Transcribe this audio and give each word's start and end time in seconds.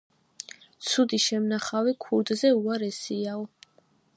ცუდი 0.91 1.19
შემნახავი 1.25 1.95
ქურდზე 2.07 2.51
უარესიაო. 2.63 3.45